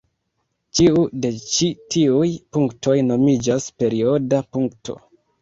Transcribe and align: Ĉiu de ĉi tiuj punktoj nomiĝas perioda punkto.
Ĉiu 0.77 1.03
de 1.25 1.29
ĉi 1.41 1.67
tiuj 1.97 2.31
punktoj 2.57 2.97
nomiĝas 3.11 3.69
perioda 3.85 4.43
punkto. 4.57 4.99